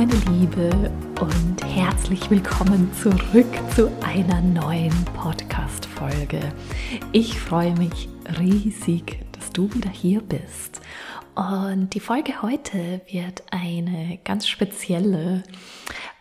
meine 0.00 0.14
Liebe 0.30 0.90
und 1.20 1.62
herzlich 1.62 2.30
willkommen 2.30 2.90
zurück 2.94 3.52
zu 3.76 3.92
einer 4.02 4.40
neuen 4.40 5.04
Podcast-Folge. 5.14 6.40
Ich 7.12 7.38
freue 7.38 7.76
mich 7.76 8.08
riesig, 8.38 9.20
dass 9.32 9.50
du 9.50 9.70
wieder 9.74 9.90
hier 9.90 10.22
bist. 10.22 10.80
Und 11.34 11.90
die 11.92 12.00
Folge 12.00 12.40
heute 12.40 13.02
wird 13.12 13.42
eine 13.50 14.18
ganz 14.24 14.48
spezielle, 14.48 15.42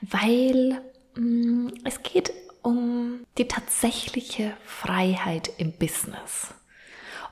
weil 0.01 0.81
mm, 1.15 1.69
es 1.85 2.03
geht 2.03 2.33
um 2.61 3.21
die 3.37 3.47
tatsächliche 3.47 4.57
Freiheit 4.65 5.51
im 5.57 5.71
Business. 5.71 6.53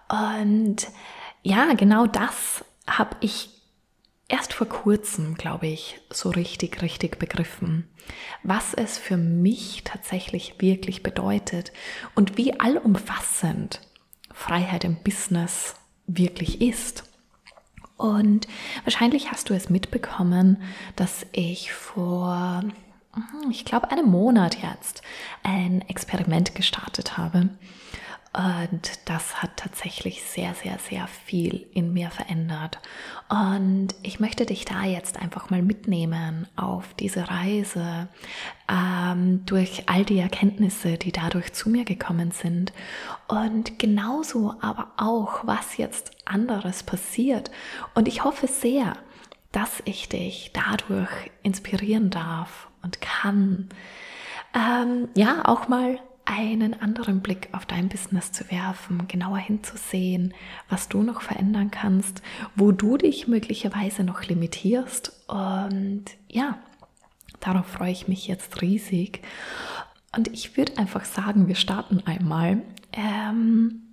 Und 0.07 0.87
ja, 1.43 1.73
genau 1.73 2.07
das 2.07 2.63
habe 2.87 3.17
ich 3.19 3.56
erst 4.27 4.53
vor 4.53 4.67
kurzem, 4.67 5.35
glaube 5.35 5.67
ich, 5.67 5.99
so 6.09 6.29
richtig, 6.29 6.81
richtig 6.81 7.19
begriffen, 7.19 7.87
was 8.43 8.73
es 8.73 8.97
für 8.97 9.17
mich 9.17 9.83
tatsächlich 9.83 10.55
wirklich 10.59 11.03
bedeutet 11.03 11.71
und 12.15 12.37
wie 12.37 12.59
allumfassend 12.59 13.81
Freiheit 14.33 14.83
im 14.83 14.97
Business 15.03 15.75
wirklich 16.07 16.61
ist. 16.61 17.03
Und 17.97 18.47
wahrscheinlich 18.83 19.31
hast 19.31 19.49
du 19.49 19.55
es 19.55 19.69
mitbekommen, 19.69 20.61
dass 20.95 21.25
ich 21.31 21.73
vor, 21.73 22.63
ich 23.49 23.65
glaube, 23.65 23.89
einem 23.91 24.07
Monat 24.09 24.61
jetzt 24.61 25.01
ein 25.41 25.81
Experiment 25.87 26.53
gestartet 26.53 27.17
habe. 27.17 27.49
Und 28.37 28.99
das 29.05 29.41
hat 29.41 29.57
tatsächlich 29.57 30.21
sehr, 30.21 30.53
sehr, 30.53 30.77
sehr 30.77 31.07
viel 31.07 31.65
in 31.73 31.91
mir 31.91 32.11
verändert. 32.11 32.77
Und 33.29 33.95
ich 34.03 34.19
möchte 34.19 34.45
dich 34.45 34.63
da 34.63 34.83
jetzt 34.83 35.19
einfach 35.19 35.49
mal 35.49 35.63
mitnehmen 35.63 36.47
auf 36.55 36.93
diese 36.93 37.31
Reise 37.31 38.09
ähm, 38.69 39.43
durch 39.47 39.89
all 39.89 40.05
die 40.05 40.19
Erkenntnisse, 40.19 40.99
die 40.99 41.11
dadurch 41.11 41.51
zu 41.53 41.71
mir 41.71 41.83
gekommen 41.83 42.29
sind. 42.29 42.73
Und 43.27 43.79
genauso 43.79 44.53
aber 44.61 44.91
auch, 44.97 45.47
was 45.47 45.77
jetzt 45.77 46.11
anderes 46.25 46.83
passiert. 46.83 47.49
Und 47.95 48.07
ich 48.07 48.23
hoffe 48.23 48.45
sehr, 48.45 48.97
dass 49.51 49.81
ich 49.85 50.09
dich 50.09 50.51
dadurch 50.53 51.31
inspirieren 51.41 52.11
darf 52.11 52.67
und 52.83 53.01
kann. 53.01 53.69
Ähm, 54.53 55.09
ja, 55.15 55.43
auch 55.45 55.67
mal 55.67 55.99
einen 56.27 56.79
anderen 56.79 57.21
Blick 57.21 57.47
auf 57.53 57.65
dein 57.65 57.87
Business 57.87 58.33
zu 58.33 58.51
werfen, 58.51 59.07
genauer 59.07 59.37
hinzusehen, 59.37 60.33
was 60.69 60.89
du 60.89 61.01
noch 61.01 61.21
verändern 61.21 61.71
kannst, 61.71 62.21
wo 62.55 62.73
du 62.73 62.97
dich 62.97 63.27
möglicherweise 63.27 64.03
noch 64.03 64.23
limitierst. 64.23 65.13
Und 65.27 66.03
ja, 66.27 66.59
darauf 67.39 67.65
freue 67.65 67.91
ich 67.91 68.09
mich 68.09 68.27
jetzt 68.27 68.61
riesig. 68.61 69.21
Und 70.15 70.27
ich 70.27 70.57
würde 70.57 70.77
einfach 70.77 71.05
sagen, 71.05 71.47
wir 71.47 71.55
starten 71.55 72.03
einmal 72.05 72.61
ähm, 72.91 73.83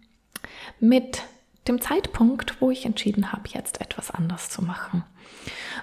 mit 0.80 1.22
dem 1.68 1.80
Zeitpunkt, 1.80 2.60
wo 2.60 2.70
ich 2.70 2.84
entschieden 2.84 3.32
habe, 3.32 3.48
jetzt 3.48 3.80
etwas 3.80 4.10
anders 4.10 4.50
zu 4.50 4.60
machen. 4.62 5.05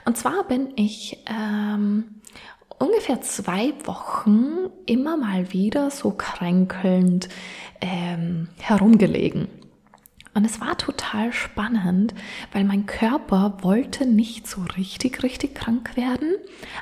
Und 0.04 0.18
zwar 0.18 0.44
bin 0.44 0.74
ich 0.76 1.24
ähm, 1.28 2.22
ungefähr 2.82 3.22
zwei 3.22 3.74
Wochen 3.86 4.70
immer 4.86 5.16
mal 5.16 5.54
wieder 5.54 5.92
so 5.92 6.12
kränkelnd 6.12 7.30
ähm, 7.80 8.50
herumgelegen. 8.60 9.48
Und 10.34 10.46
es 10.46 10.62
war 10.62 10.78
total 10.78 11.34
spannend, 11.34 12.14
weil 12.54 12.64
mein 12.64 12.86
Körper 12.86 13.58
wollte 13.62 14.06
nicht 14.06 14.48
so 14.48 14.62
richtig, 14.78 15.24
richtig 15.24 15.56
krank 15.56 15.96
werden, 15.96 16.36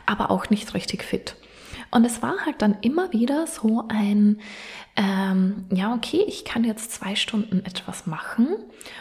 aber 0.05 0.29
auch 0.29 0.49
nicht 0.49 0.73
richtig 0.73 1.03
fit. 1.03 1.35
Und 1.91 2.05
es 2.05 2.21
war 2.21 2.45
halt 2.45 2.61
dann 2.61 2.77
immer 2.81 3.11
wieder 3.11 3.47
so 3.47 3.85
ein, 3.89 4.39
ähm, 4.95 5.65
ja, 5.73 5.93
okay, 5.93 6.23
ich 6.27 6.45
kann 6.45 6.63
jetzt 6.63 6.91
zwei 6.91 7.15
Stunden 7.15 7.65
etwas 7.65 8.05
machen 8.05 8.49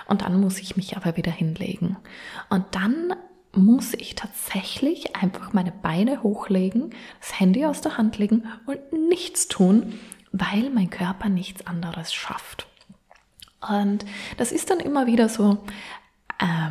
und 0.06 0.22
dann 0.22 0.41
muss 0.41 0.58
ich 0.58 0.76
mich 0.76 0.97
aber 0.97 1.16
wieder 1.19 1.32
hinlegen. 1.32 1.98
Und 2.48 2.64
dann 2.72 3.14
muss 3.53 3.94
ich 3.94 4.14
tatsächlich 4.14 5.16
einfach 5.16 5.53
meine 5.53 5.72
Beine 5.72 6.22
hochlegen, 6.22 6.91
das 7.20 7.38
Handy 7.41 7.64
aus 7.64 7.81
der 7.81 7.97
Hand 7.97 8.19
legen 8.19 8.47
und 8.66 8.92
nichts 9.09 9.48
tun, 9.48 9.98
weil 10.32 10.70
mein 10.70 10.91
Körper 10.91 11.28
nichts 11.28 11.66
anderes 11.66 12.12
schafft. 12.12 12.66
Und 13.66 14.04
das 14.37 14.53
ist 14.53 14.70
dann 14.70 14.81
immer 14.81 15.06
wieder 15.06 15.28
so, 15.28 15.58
äh, 16.38 16.70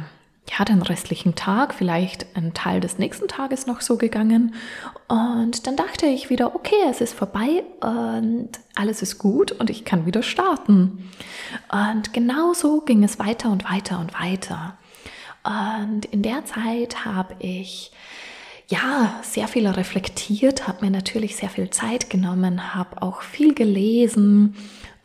ja, 0.58 0.64
den 0.64 0.82
restlichen 0.82 1.36
Tag, 1.36 1.74
vielleicht 1.74 2.38
ein 2.38 2.54
Teil 2.54 2.80
des 2.80 2.98
nächsten 2.98 3.28
Tages 3.28 3.68
noch 3.68 3.82
so 3.82 3.98
gegangen. 3.98 4.56
Und 5.08 5.68
dann 5.68 5.76
dachte 5.76 6.06
ich 6.06 6.30
wieder, 6.30 6.56
okay, 6.56 6.76
es 6.90 7.02
ist 7.02 7.14
vorbei 7.14 7.64
und 7.82 8.50
alles 8.76 9.02
ist 9.02 9.18
gut 9.18 9.52
und 9.52 9.70
ich 9.70 9.84
kann 9.84 10.06
wieder 10.06 10.24
starten. 10.24 11.10
Und 11.70 12.14
genau 12.14 12.54
so 12.54 12.82
ging 12.82 13.04
es 13.04 13.20
weiter 13.20 13.52
und 13.52 13.70
weiter 13.70 14.00
und 14.00 14.14
weiter. 14.14 14.78
Und 15.48 16.06
in 16.06 16.24
der 16.24 16.44
Zeit 16.44 17.06
habe 17.06 17.36
ich 17.40 17.92
ja 18.68 19.22
sehr 19.24 19.48
viel 19.48 19.66
reflektiert, 19.66 20.68
habe 20.68 20.84
mir 20.84 20.92
natürlich 20.92 21.38
sehr 21.38 21.50
viel 21.50 21.70
Zeit 21.70 22.10
genommen, 22.10 22.76
habe 22.76 23.02
auch 23.02 23.22
viel 23.22 23.54
gelesen 23.54 24.56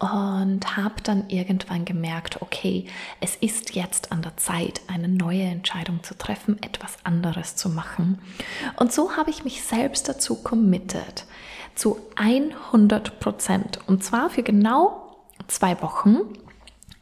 und 0.01 0.77
habe 0.77 1.01
dann 1.05 1.29
irgendwann 1.29 1.85
gemerkt, 1.85 2.43
okay, 2.43 2.87
es 3.21 3.37
ist 3.37 3.77
jetzt 3.77 4.11
an 4.11 4.23
der 4.23 4.37
Zeit, 4.37 4.81
eine 4.89 5.07
neue 5.07 5.45
Entscheidung 5.45 6.03
zu 6.03 6.19
treffen, 6.19 6.61
etwas 6.61 6.97
anderes 7.05 7.55
zu 7.55 7.69
machen. 7.69 8.19
Und 8.77 8.93
so 8.93 9.17
habe 9.17 9.31
ich 9.31 9.45
mich 9.45 9.63
selbst 9.63 10.09
dazu 10.09 10.43
committed, 10.43 11.25
zu 11.77 12.01
100 12.17 13.21
Prozent. 13.21 13.79
Und 13.87 14.03
zwar 14.03 14.29
für 14.29 14.43
genau 14.43 15.17
zwei 15.47 15.81
Wochen 15.83 16.19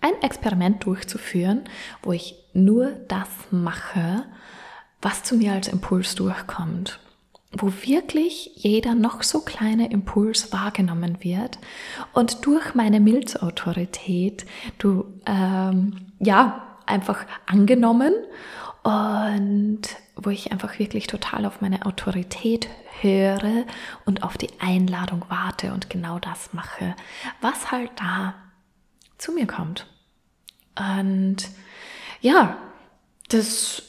ein 0.00 0.22
Experiment 0.22 0.84
durchzuführen, 0.84 1.64
wo 2.02 2.12
ich 2.12 2.36
nur 2.52 2.90
das 3.08 3.28
mache, 3.50 4.24
was 5.02 5.22
zu 5.22 5.36
mir 5.36 5.52
als 5.52 5.68
Impuls 5.68 6.14
durchkommt. 6.14 7.00
Wo 7.52 7.72
wirklich 7.82 8.52
jeder 8.54 8.94
noch 8.94 9.24
so 9.24 9.40
kleine 9.40 9.90
Impuls 9.90 10.52
wahrgenommen 10.52 11.18
wird 11.20 11.58
und 12.12 12.46
durch 12.46 12.74
meine 12.74 13.00
Milzautorität 13.00 14.46
du 14.78 15.04
ähm, 15.26 16.12
ja 16.20 16.62
einfach 16.86 17.26
angenommen 17.46 18.14
und 18.84 19.80
wo 20.16 20.30
ich 20.30 20.52
einfach 20.52 20.78
wirklich 20.78 21.06
total 21.08 21.44
auf 21.44 21.60
meine 21.60 21.86
Autorität 21.86 22.68
höre 23.00 23.64
und 24.04 24.22
auf 24.22 24.38
die 24.38 24.50
Einladung 24.60 25.24
warte 25.28 25.72
und 25.72 25.90
genau 25.90 26.18
das 26.18 26.52
mache, 26.52 26.94
was 27.40 27.72
halt 27.72 27.90
da 27.96 28.34
zu 29.20 29.32
mir 29.32 29.46
kommt. 29.46 29.86
Und 30.76 31.36
ja, 32.20 32.56
das 33.28 33.82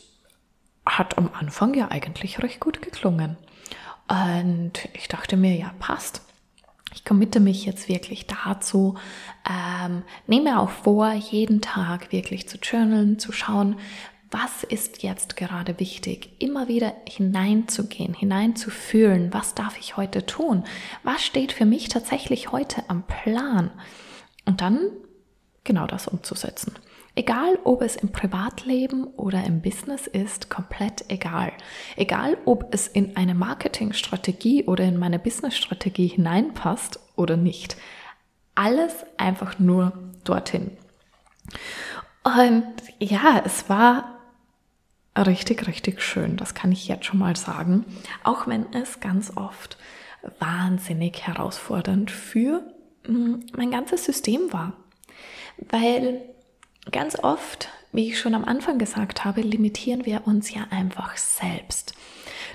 hat 0.85 1.17
am 1.17 1.31
Anfang 1.33 1.73
ja 1.73 1.89
eigentlich 1.89 2.41
recht 2.41 2.59
gut 2.59 2.81
geklungen. 2.81 3.37
Und 4.07 4.73
ich 4.93 5.07
dachte 5.07 5.37
mir, 5.37 5.55
ja, 5.55 5.73
passt. 5.79 6.21
Ich 6.93 7.05
committe 7.05 7.39
mich 7.39 7.65
jetzt 7.65 7.87
wirklich 7.87 8.27
dazu, 8.27 8.97
ähm, 9.49 10.03
nehme 10.27 10.59
auch 10.59 10.69
vor, 10.69 11.13
jeden 11.13 11.61
Tag 11.61 12.11
wirklich 12.11 12.49
zu 12.49 12.57
journalen, 12.57 13.17
zu 13.17 13.31
schauen, 13.31 13.77
was 14.29 14.63
ist 14.63 15.03
jetzt 15.03 15.37
gerade 15.37 15.79
wichtig, 15.79 16.31
immer 16.39 16.67
wieder 16.67 16.93
hineinzugehen, 17.07 18.13
hineinzufühlen, 18.13 19.33
was 19.33 19.55
darf 19.55 19.77
ich 19.77 19.95
heute 19.95 20.25
tun, 20.25 20.65
was 21.03 21.23
steht 21.23 21.53
für 21.53 21.65
mich 21.65 21.89
tatsächlich 21.89 22.51
heute 22.51 22.83
am 22.89 23.03
Plan 23.03 23.71
und 24.45 24.61
dann 24.61 24.79
genau 25.63 25.87
das 25.87 26.07
umzusetzen. 26.07 26.73
Egal, 27.13 27.59
ob 27.65 27.81
es 27.81 27.97
im 27.97 28.13
Privatleben 28.13 29.03
oder 29.03 29.43
im 29.43 29.61
Business 29.61 30.07
ist, 30.07 30.49
komplett 30.49 31.03
egal. 31.09 31.51
Egal, 31.97 32.37
ob 32.45 32.73
es 32.73 32.87
in 32.87 33.17
eine 33.17 33.35
Marketingstrategie 33.35 34.63
oder 34.63 34.85
in 34.85 34.97
meine 34.97 35.19
Businessstrategie 35.19 36.07
hineinpasst 36.07 36.99
oder 37.17 37.35
nicht. 37.35 37.75
Alles 38.55 38.93
einfach 39.17 39.59
nur 39.59 39.91
dorthin. 40.23 40.71
Und 42.23 42.65
ja, 42.99 43.41
es 43.43 43.67
war 43.69 44.19
richtig, 45.17 45.67
richtig 45.67 46.01
schön. 46.01 46.37
Das 46.37 46.53
kann 46.53 46.71
ich 46.71 46.87
jetzt 46.87 47.05
schon 47.05 47.19
mal 47.19 47.35
sagen. 47.35 47.85
Auch 48.23 48.47
wenn 48.47 48.71
es 48.73 49.01
ganz 49.01 49.35
oft 49.35 49.77
wahnsinnig 50.39 51.27
herausfordernd 51.27 52.09
für 52.09 52.63
hm, 53.05 53.45
mein 53.55 53.71
ganzes 53.71 54.05
System 54.05 54.53
war. 54.53 54.73
Weil 55.69 56.21
Ganz 56.89 57.15
oft, 57.21 57.69
wie 57.91 58.07
ich 58.07 58.19
schon 58.19 58.33
am 58.33 58.43
Anfang 58.43 58.79
gesagt 58.79 59.23
habe, 59.23 59.41
limitieren 59.41 60.05
wir 60.05 60.25
uns 60.25 60.53
ja 60.53 60.65
einfach 60.71 61.15
selbst. 61.17 61.93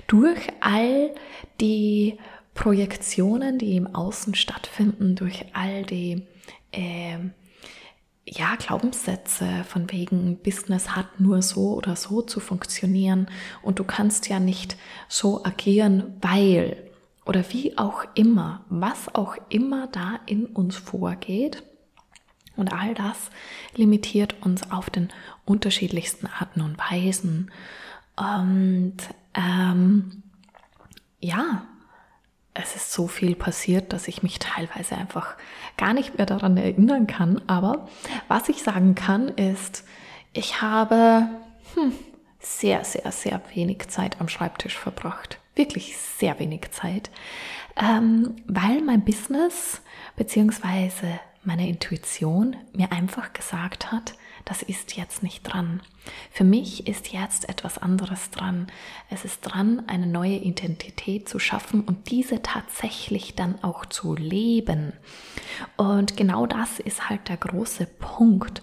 Durch 0.07 0.39
all 0.59 1.13
die 1.61 2.17
Projektionen, 2.53 3.57
die 3.57 3.77
im 3.77 3.95
Außen 3.95 4.35
stattfinden, 4.35 5.15
durch 5.15 5.45
all 5.53 5.83
die 5.83 6.27
äh, 6.71 7.17
ja, 8.25 8.55
Glaubenssätze 8.57 9.63
von 9.65 9.89
wegen 9.91 10.37
Business 10.43 10.95
hat 10.95 11.21
nur 11.21 11.41
so 11.41 11.75
oder 11.75 11.95
so 11.95 12.21
zu 12.21 12.41
funktionieren 12.41 13.27
und 13.63 13.79
du 13.79 13.85
kannst 13.85 14.27
ja 14.27 14.39
nicht 14.39 14.75
so 15.07 15.45
agieren, 15.45 16.17
weil 16.21 16.83
oder 17.25 17.45
wie 17.51 17.77
auch 17.77 18.03
immer, 18.15 18.65
was 18.69 19.13
auch 19.15 19.37
immer 19.49 19.87
da 19.87 20.19
in 20.25 20.45
uns 20.45 20.75
vorgeht. 20.75 21.63
Und 22.57 22.73
all 22.73 22.93
das 22.93 23.29
limitiert 23.75 24.35
uns 24.41 24.71
auf 24.71 24.89
den 24.89 25.09
unterschiedlichsten 25.45 26.27
Arten 26.27 26.61
und 26.61 26.77
Weisen. 26.77 27.51
Und 28.15 28.97
ähm, 29.35 30.23
ja, 31.19 31.63
es 32.53 32.75
ist 32.75 32.91
so 32.91 33.07
viel 33.07 33.35
passiert, 33.35 33.93
dass 33.93 34.07
ich 34.07 34.23
mich 34.23 34.39
teilweise 34.39 34.97
einfach 34.97 35.35
gar 35.77 35.93
nicht 35.93 36.17
mehr 36.17 36.25
daran 36.25 36.57
erinnern 36.57 37.07
kann. 37.07 37.41
Aber 37.47 37.87
was 38.27 38.49
ich 38.49 38.63
sagen 38.63 38.95
kann, 38.95 39.29
ist, 39.29 39.85
ich 40.33 40.61
habe 40.61 41.29
hm, 41.75 41.93
sehr, 42.39 42.83
sehr, 42.83 43.11
sehr 43.11 43.41
wenig 43.53 43.87
Zeit 43.89 44.19
am 44.19 44.29
Schreibtisch 44.29 44.77
verbracht. 44.77 45.39
Wirklich 45.55 45.97
sehr 45.97 46.39
wenig 46.39 46.71
Zeit, 46.71 47.09
ähm, 47.75 48.35
weil 48.45 48.81
mein 48.81 49.03
Business 49.03 49.81
bzw. 50.15 51.19
meine 51.47 51.67
Intuition 51.67 52.57
mir 52.73 52.91
einfach 52.91 53.31
gesagt 53.31 53.91
hat, 53.91 54.15
das 54.43 54.61
ist 54.61 54.97
jetzt 54.97 55.23
nicht 55.23 55.43
dran. 55.43 55.81
Für 56.31 56.43
mich 56.43 56.87
ist 56.87 57.13
jetzt 57.13 57.47
etwas 57.47 57.77
anderes 57.77 58.31
dran. 58.31 58.67
Es 59.09 59.23
ist 59.23 59.41
dran, 59.41 59.83
eine 59.87 60.07
neue 60.07 60.35
Identität 60.35 61.27
zu 61.27 61.39
schaffen 61.39 61.81
und 61.81 62.11
diese 62.11 62.41
tatsächlich 62.41 63.35
dann 63.35 63.63
auch 63.63 63.85
zu 63.85 64.15
leben. 64.15 64.91
Und 65.77 66.17
genau 66.17 66.45
das 66.45 66.79
ist 66.79 67.09
halt 67.09 67.29
der 67.29 67.37
große 67.37 67.85
Punkt 67.85 68.61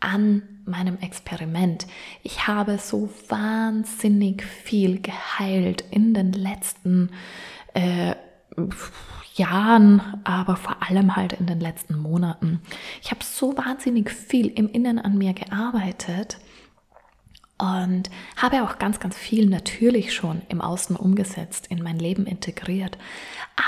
an 0.00 0.42
meinem 0.64 0.98
Experiment. 1.00 1.86
Ich 2.22 2.46
habe 2.46 2.78
so 2.78 3.10
wahnsinnig 3.28 4.42
viel 4.42 5.00
geheilt 5.00 5.84
in 5.90 6.14
den 6.14 6.32
letzten 6.32 7.10
äh, 7.74 8.14
Jahren, 9.34 10.00
aber 10.24 10.56
vor 10.56 10.76
allem 10.82 11.16
halt 11.16 11.32
in 11.32 11.46
den 11.46 11.60
letzten 11.60 11.96
Monaten. 11.98 12.60
Ich 13.02 13.10
habe 13.10 13.24
so 13.24 13.56
wahnsinnig 13.56 14.10
viel 14.10 14.48
im 14.48 14.68
Innen 14.68 14.98
an 14.98 15.16
mir 15.16 15.32
gearbeitet 15.32 16.38
und 17.58 18.10
habe 18.36 18.64
auch 18.64 18.78
ganz, 18.78 18.98
ganz 18.98 19.16
viel 19.16 19.48
natürlich 19.48 20.12
schon 20.12 20.42
im 20.48 20.60
Außen 20.60 20.96
umgesetzt, 20.96 21.68
in 21.68 21.82
mein 21.82 21.98
Leben 21.98 22.26
integriert, 22.26 22.98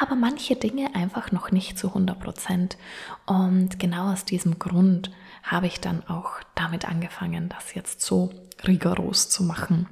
aber 0.00 0.16
manche 0.16 0.56
Dinge 0.56 0.94
einfach 0.94 1.30
noch 1.30 1.52
nicht 1.52 1.78
zu 1.78 1.88
100 1.88 2.18
Prozent. 2.18 2.76
Und 3.24 3.78
genau 3.78 4.12
aus 4.12 4.24
diesem 4.24 4.58
Grund 4.58 5.12
habe 5.44 5.66
ich 5.68 5.80
dann 5.80 6.02
auch 6.08 6.32
damit 6.56 6.88
angefangen, 6.88 7.48
das 7.48 7.74
jetzt 7.74 8.00
so 8.00 8.30
rigoros 8.66 9.28
zu 9.28 9.44
machen. 9.44 9.86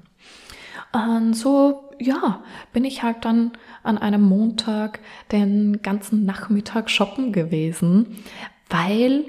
Und 0.93 1.35
so, 1.35 1.92
ja, 2.03 2.43
bin 2.73 2.85
ich 2.85 3.03
halt 3.03 3.25
dann 3.25 3.53
an 3.83 3.99
einem 3.99 4.23
Montag 4.23 5.01
den 5.31 5.81
ganzen 5.83 6.25
Nachmittag 6.25 6.91
shoppen 6.91 7.33
gewesen, 7.33 8.19
weil 8.69 9.25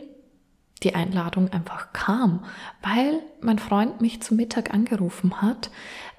die 0.84 0.96
Einladung 0.96 1.52
einfach 1.52 1.94
kam, 1.94 2.44
weil 2.82 3.22
mein 3.42 3.60
Freund 3.60 4.02
mich 4.02 4.22
zum 4.22 4.38
Mittag 4.38 4.74
angerufen 4.74 5.42
hat. 5.42 5.72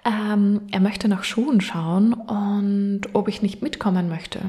Ähm, 0.05 0.63
er 0.71 0.81
möchte 0.81 1.09
nach 1.09 1.25
Schuhen 1.25 1.61
schauen 1.61 2.15
und 2.15 3.03
ob 3.13 3.29
ich 3.29 3.43
nicht 3.43 3.63
mitkommen 3.63 4.09
möchte. 4.09 4.41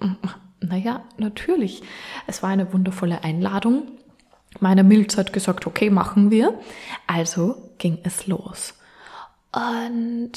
Naja, 0.60 1.02
natürlich. 1.18 1.82
Es 2.26 2.42
war 2.42 2.48
eine 2.48 2.72
wundervolle 2.72 3.22
Einladung. 3.22 3.82
Meine 4.60 4.82
Milz 4.82 5.18
hat 5.18 5.34
gesagt, 5.34 5.66
okay, 5.66 5.90
machen 5.90 6.30
wir. 6.30 6.58
Also 7.06 7.74
ging 7.76 7.98
es 8.02 8.26
los. 8.26 8.72
Und 9.52 10.32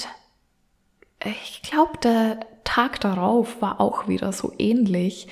ich 1.25 1.61
glaube, 1.63 1.97
der 2.03 2.39
Tag 2.63 2.99
darauf 2.99 3.61
war 3.61 3.79
auch 3.79 4.07
wieder 4.07 4.31
so 4.33 4.53
ähnlich, 4.57 5.27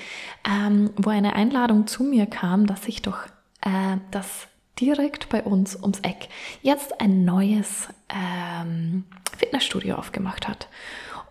ähm, 0.50 0.92
wo 0.98 1.10
eine 1.10 1.34
Einladung 1.34 1.86
zu 1.86 2.04
mir 2.04 2.26
kam, 2.26 2.66
dass 2.66 2.88
ich 2.88 3.02
doch 3.02 3.26
äh, 3.62 3.98
das 4.12 4.48
direkt 4.80 5.30
bei 5.30 5.44
uns 5.44 5.76
ums 5.76 6.00
Eck 6.00 6.30
jetzt 6.62 7.00
ein 7.00 7.26
neues 7.26 7.88
ähm, 8.10 9.06
Fitnessstudio 9.38 9.96
aufgemacht 9.96 10.48
hat. 10.48 10.68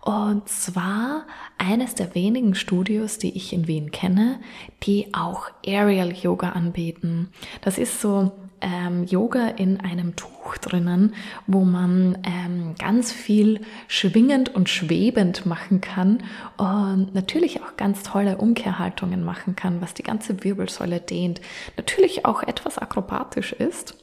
Und 0.01 0.47
zwar 0.47 1.25
eines 1.57 1.95
der 1.95 2.13
wenigen 2.13 2.53
Studios, 2.53 3.17
die 3.17 3.35
ich 3.35 3.51
in 3.53 3.67
Wien 3.67 3.89
kenne, 3.89 4.39
die 4.83 5.11
auch 5.15 5.49
Aerial 5.65 6.11
Yoga 6.11 6.49
anbieten. 6.49 7.31
Das 7.61 7.79
ist 7.79 8.01
so 8.01 8.31
ähm, 8.61 9.03
Yoga 9.03 9.47
in 9.47 9.79
einem 9.79 10.15
Tuch 10.15 10.57
drinnen, 10.57 11.13
wo 11.47 11.63
man 11.63 12.17
ähm, 12.23 12.75
ganz 12.79 13.11
viel 13.11 13.61
schwingend 13.87 14.53
und 14.53 14.69
schwebend 14.69 15.45
machen 15.45 15.81
kann 15.81 16.23
und 16.57 17.13
natürlich 17.13 17.61
auch 17.61 17.77
ganz 17.77 18.03
tolle 18.03 18.37
Umkehrhaltungen 18.37 19.23
machen 19.23 19.55
kann, 19.55 19.81
was 19.81 19.93
die 19.93 20.03
ganze 20.03 20.43
Wirbelsäule 20.43 20.99
dehnt. 20.99 21.41
Natürlich 21.77 22.25
auch 22.25 22.43
etwas 22.43 22.77
akrobatisch 22.77 23.53
ist. 23.53 23.95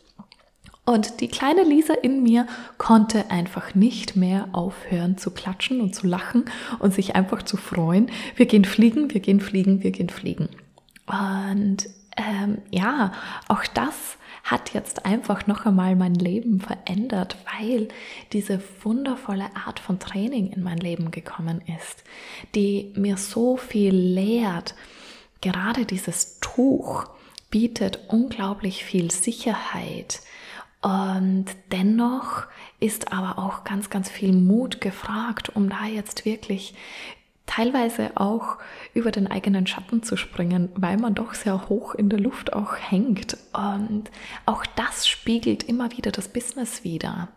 Und 0.84 1.20
die 1.20 1.28
kleine 1.28 1.62
Lisa 1.62 1.94
in 1.94 2.24
mir 2.24 2.46
konnte 2.76 3.30
einfach 3.30 3.74
nicht 3.76 4.16
mehr 4.16 4.48
aufhören 4.52 5.16
zu 5.16 5.30
klatschen 5.30 5.80
und 5.80 5.94
zu 5.94 6.08
lachen 6.08 6.46
und 6.80 6.92
sich 6.92 7.14
einfach 7.14 7.44
zu 7.44 7.56
freuen. 7.56 8.10
Wir 8.34 8.46
gehen 8.46 8.64
fliegen, 8.64 9.12
wir 9.14 9.20
gehen 9.20 9.40
fliegen, 9.40 9.84
wir 9.84 9.92
gehen 9.92 10.08
fliegen. 10.08 10.48
Und 11.06 11.88
ähm, 12.16 12.58
ja, 12.70 13.12
auch 13.48 13.64
das 13.74 14.18
hat 14.42 14.74
jetzt 14.74 15.06
einfach 15.06 15.46
noch 15.46 15.66
einmal 15.66 15.96
mein 15.96 16.14
Leben 16.14 16.60
verändert, 16.60 17.36
weil 17.60 17.88
diese 18.32 18.62
wundervolle 18.82 19.54
Art 19.54 19.78
von 19.80 19.98
Training 19.98 20.52
in 20.52 20.62
mein 20.62 20.78
Leben 20.78 21.10
gekommen 21.10 21.62
ist, 21.78 22.02
die 22.54 22.92
mir 22.96 23.16
so 23.16 23.56
viel 23.56 23.94
lehrt. 23.94 24.74
Gerade 25.40 25.86
dieses 25.86 26.38
Tuch 26.40 27.06
bietet 27.50 28.00
unglaublich 28.08 28.84
viel 28.84 29.10
Sicherheit 29.10 30.20
und 30.82 31.46
dennoch 31.70 32.44
ist 32.80 33.12
aber 33.12 33.38
auch 33.38 33.62
ganz, 33.62 33.88
ganz 33.88 34.10
viel 34.10 34.32
Mut 34.32 34.80
gefragt, 34.80 35.54
um 35.54 35.70
da 35.70 35.86
jetzt 35.86 36.24
wirklich 36.24 36.74
teilweise 37.46 38.12
auch 38.16 38.58
über 38.94 39.10
den 39.10 39.26
eigenen 39.26 39.66
Schatten 39.66 40.02
zu 40.02 40.16
springen, 40.16 40.70
weil 40.74 40.96
man 40.96 41.14
doch 41.14 41.34
sehr 41.34 41.68
hoch 41.68 41.94
in 41.94 42.08
der 42.08 42.20
Luft 42.20 42.52
auch 42.52 42.76
hängt. 42.76 43.36
Und 43.52 44.10
auch 44.46 44.64
das 44.76 45.06
spiegelt 45.06 45.62
immer 45.62 45.92
wieder 45.92 46.12
das 46.12 46.28
Business 46.28 46.84
wieder, 46.84 47.28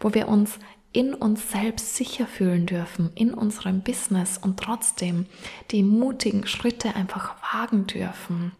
wo 0.00 0.14
wir 0.14 0.28
uns 0.28 0.58
in 0.92 1.12
uns 1.12 1.50
selbst 1.50 1.94
sicher 1.94 2.26
fühlen 2.26 2.64
dürfen, 2.64 3.10
in 3.14 3.34
unserem 3.34 3.82
Business 3.82 4.38
und 4.38 4.58
trotzdem 4.58 5.26
die 5.70 5.82
mutigen 5.82 6.46
Schritte 6.46 6.94
einfach 6.94 7.34
wagen 7.52 7.86
dürfen 7.86 8.52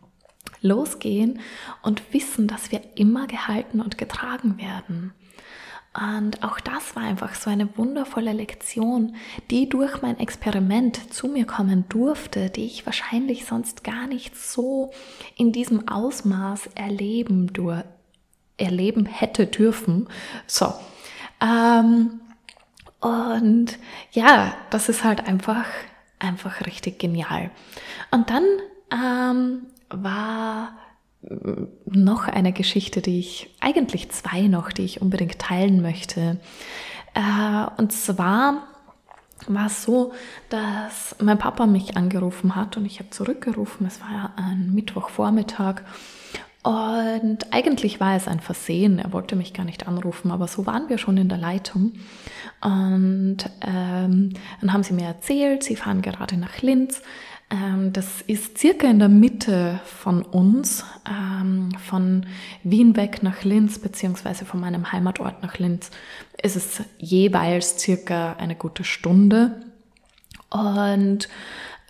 losgehen 0.62 1.40
und 1.82 2.12
wissen, 2.12 2.48
dass 2.48 2.72
wir 2.72 2.80
immer 2.96 3.26
gehalten 3.26 3.80
und 3.80 3.98
getragen 3.98 4.58
werden. 4.58 5.12
Und 5.96 6.42
auch 6.42 6.60
das 6.60 6.94
war 6.94 7.04
einfach 7.04 7.34
so 7.34 7.48
eine 7.48 7.76
wundervolle 7.78 8.32
Lektion, 8.32 9.16
die 9.50 9.68
durch 9.68 10.02
mein 10.02 10.18
Experiment 10.18 11.12
zu 11.12 11.28
mir 11.28 11.46
kommen 11.46 11.88
durfte, 11.88 12.50
die 12.50 12.66
ich 12.66 12.84
wahrscheinlich 12.84 13.46
sonst 13.46 13.82
gar 13.82 14.06
nicht 14.06 14.36
so 14.36 14.90
in 15.36 15.52
diesem 15.52 15.88
Ausmaß 15.88 16.68
erleben, 16.74 17.52
durch, 17.52 17.82
erleben 18.58 19.06
hätte 19.06 19.46
dürfen. 19.46 20.08
So. 20.46 20.74
Ähm, 21.40 22.20
und 23.00 23.78
ja, 24.12 24.54
das 24.70 24.88
ist 24.88 25.02
halt 25.02 25.26
einfach, 25.26 25.66
einfach 26.18 26.66
richtig 26.66 26.98
genial. 26.98 27.50
Und 28.10 28.28
dann 28.28 28.44
ähm, 28.92 29.66
war 29.88 30.76
noch 31.86 32.28
eine 32.28 32.52
Geschichte, 32.52 33.02
die 33.02 33.18
ich, 33.18 33.50
eigentlich 33.60 34.10
zwei 34.10 34.42
noch, 34.42 34.70
die 34.70 34.84
ich 34.84 35.02
unbedingt 35.02 35.38
teilen 35.38 35.82
möchte. 35.82 36.38
Äh, 37.14 37.66
und 37.78 37.92
zwar 37.92 38.68
war 39.48 39.66
es 39.66 39.82
so, 39.82 40.12
dass 40.48 41.16
mein 41.20 41.38
Papa 41.38 41.66
mich 41.66 41.96
angerufen 41.96 42.56
hat 42.56 42.76
und 42.76 42.86
ich 42.86 42.98
habe 42.98 43.10
zurückgerufen. 43.10 43.86
Es 43.86 44.00
war 44.00 44.10
ja 44.10 44.32
ein 44.36 44.72
Mittwochvormittag. 44.74 45.82
Und 46.62 47.52
eigentlich 47.52 48.00
war 48.00 48.16
es 48.16 48.26
ein 48.26 48.40
Versehen. 48.40 48.98
Er 48.98 49.12
wollte 49.12 49.36
mich 49.36 49.52
gar 49.52 49.64
nicht 49.64 49.86
anrufen, 49.86 50.32
aber 50.32 50.48
so 50.48 50.66
waren 50.66 50.88
wir 50.88 50.98
schon 50.98 51.16
in 51.16 51.28
der 51.28 51.38
Leitung. 51.38 51.92
Und 52.60 53.38
ähm, 53.60 54.30
dann 54.60 54.72
haben 54.72 54.82
sie 54.82 54.94
mir 54.94 55.06
erzählt, 55.06 55.62
sie 55.62 55.76
fahren 55.76 56.02
gerade 56.02 56.36
nach 56.36 56.62
Linz. 56.62 57.02
Ähm, 57.50 57.92
das 57.92 58.22
ist 58.22 58.58
circa 58.58 58.88
in 58.88 58.98
der 58.98 59.08
Mitte 59.08 59.80
von 59.84 60.22
uns, 60.22 60.84
ähm, 61.08 61.70
von 61.78 62.26
Wien 62.64 62.96
weg 62.96 63.22
nach 63.22 63.44
Linz, 63.44 63.78
beziehungsweise 63.78 64.44
von 64.44 64.60
meinem 64.60 64.90
Heimatort 64.90 65.42
nach 65.42 65.58
Linz, 65.58 65.90
ist 66.42 66.56
es 66.56 66.82
jeweils 66.98 67.78
circa 67.78 68.34
eine 68.34 68.56
gute 68.56 68.82
Stunde. 68.82 69.62
Und 70.50 71.28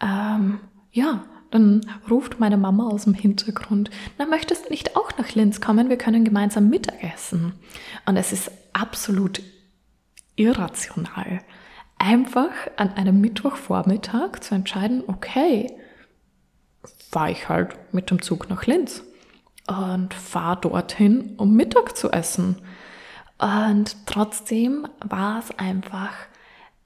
ähm, 0.03 0.61
ja, 0.93 1.25
dann 1.51 1.81
ruft 2.11 2.39
meine 2.39 2.57
Mama 2.57 2.89
aus 2.89 3.05
dem 3.05 3.15
Hintergrund, 3.15 3.91
na, 4.19 4.27
möchtest 4.27 4.67
du 4.67 4.71
nicht 4.71 4.97
auch 4.97 5.17
nach 5.17 5.35
Linz 5.35 5.61
kommen? 5.61 5.89
Wir 5.89 5.97
können 5.97 6.25
gemeinsam 6.25 6.69
Mittagessen. 6.69 7.53
Und 8.05 8.17
es 8.17 8.33
ist 8.33 8.51
absolut 8.73 9.41
irrational, 10.35 11.41
einfach 11.99 12.51
an 12.77 12.93
einem 12.95 13.21
Mittwochvormittag 13.21 14.41
zu 14.41 14.55
entscheiden, 14.55 15.05
okay, 15.07 15.73
fahre 17.11 17.33
ich 17.33 17.49
halt 17.49 17.77
mit 17.93 18.11
dem 18.11 18.23
Zug 18.23 18.49
nach 18.49 18.67
Linz 18.67 19.03
und 19.67 20.15
fahre 20.15 20.61
dorthin, 20.61 21.35
um 21.37 21.55
Mittag 21.55 21.97
zu 21.97 22.11
essen. 22.11 22.63
Und 23.39 24.07
trotzdem 24.07 24.87
war 25.05 25.39
es 25.39 25.51
einfach 25.59 26.13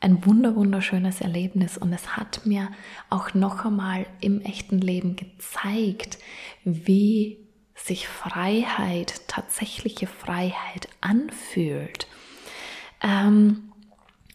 ein 0.00 0.24
wunder 0.24 0.56
wunderschönes 0.56 1.20
Erlebnis 1.20 1.76
und 1.76 1.92
es 1.92 2.16
hat 2.16 2.46
mir 2.46 2.68
auch 3.10 3.34
noch 3.34 3.66
einmal 3.66 4.06
im 4.20 4.40
echten 4.40 4.78
Leben 4.78 5.14
gezeigt, 5.16 6.18
wie 6.64 7.38
sich 7.74 8.08
Freiheit, 8.08 9.28
tatsächliche 9.28 10.06
Freiheit 10.06 10.88
anfühlt. 11.00 12.06
Ähm, 13.02 13.69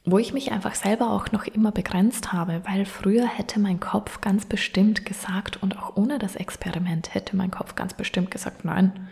wo 0.06 0.20
ich 0.20 0.34
mich 0.34 0.52
einfach 0.52 0.76
selber 0.76 1.10
auch 1.10 1.32
noch 1.32 1.46
immer 1.46 1.72
begrenzt 1.72 2.32
habe, 2.32 2.62
weil 2.66 2.86
früher 2.86 3.26
hätte 3.26 3.60
mein 3.60 3.80
Kopf 3.80 4.22
ganz 4.22 4.46
bestimmt 4.46 5.06
gesagt 5.06 5.62
und 5.62 5.78
auch 5.78 5.96
ohne 5.96 6.20
das 6.20 6.36
Experiment 6.36 7.14
hätte 7.14 7.36
mein 7.36 7.52
Kopf 7.52 7.76
ganz 7.76 7.96
bestimmt 7.96 8.30
gesagt, 8.30 8.66
nein, 8.66 9.10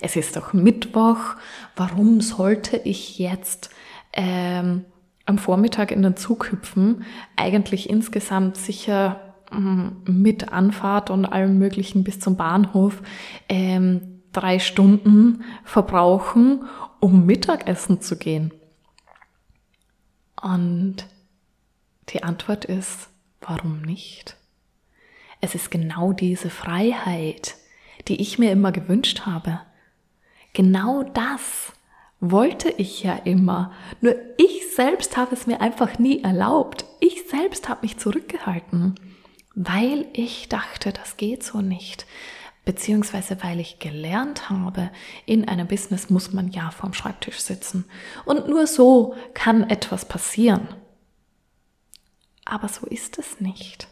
es 0.00 0.16
ist 0.16 0.36
doch 0.36 0.54
Mittwoch, 0.54 1.18
warum 1.76 2.22
sollte 2.22 2.78
ich 2.78 3.18
jetzt 3.18 3.70
ähm, 4.14 4.86
am 5.26 5.36
Vormittag 5.38 5.90
in 5.90 6.02
den 6.02 6.16
Zug 6.16 6.50
hüpfen, 6.50 7.04
eigentlich 7.36 7.90
insgesamt 7.90 8.56
sicher 8.56 9.34
ähm, 9.52 9.98
mit 10.06 10.52
Anfahrt 10.52 11.10
und 11.10 11.26
allem 11.26 11.58
Möglichen 11.58 12.02
bis 12.02 12.18
zum 12.18 12.36
Bahnhof 12.36 13.02
ähm, 13.50 14.22
drei 14.32 14.58
Stunden 14.58 15.44
verbrauchen, 15.64 16.64
um 16.98 17.26
Mittagessen 17.26 18.00
zu 18.00 18.16
gehen. 18.16 18.52
Und 20.42 21.06
die 22.10 22.22
Antwort 22.22 22.64
ist, 22.64 23.08
warum 23.40 23.82
nicht? 23.82 24.36
Es 25.40 25.54
ist 25.54 25.70
genau 25.70 26.12
diese 26.12 26.50
Freiheit, 26.50 27.56
die 28.08 28.20
ich 28.20 28.38
mir 28.38 28.52
immer 28.52 28.72
gewünscht 28.72 29.22
habe. 29.26 29.60
Genau 30.52 31.02
das 31.02 31.72
wollte 32.20 32.70
ich 32.70 33.02
ja 33.02 33.14
immer. 33.14 33.72
Nur 34.00 34.14
ich 34.36 34.74
selbst 34.74 35.16
habe 35.16 35.34
es 35.34 35.46
mir 35.46 35.60
einfach 35.60 35.98
nie 35.98 36.22
erlaubt. 36.22 36.84
Ich 37.00 37.28
selbst 37.28 37.68
habe 37.68 37.82
mich 37.82 37.98
zurückgehalten, 37.98 38.94
weil 39.54 40.06
ich 40.12 40.48
dachte, 40.48 40.92
das 40.92 41.16
geht 41.16 41.42
so 41.42 41.60
nicht 41.60 42.06
beziehungsweise 42.64 43.42
weil 43.42 43.60
ich 43.60 43.78
gelernt 43.78 44.50
habe, 44.50 44.90
in 45.26 45.48
einem 45.48 45.66
Business 45.66 46.10
muss 46.10 46.32
man 46.32 46.48
ja 46.48 46.70
vorm 46.70 46.92
Schreibtisch 46.92 47.40
sitzen. 47.40 47.84
Und 48.24 48.48
nur 48.48 48.66
so 48.66 49.14
kann 49.34 49.68
etwas 49.68 50.04
passieren. 50.04 50.68
Aber 52.44 52.68
so 52.68 52.86
ist 52.86 53.18
es 53.18 53.40
nicht. 53.40 53.88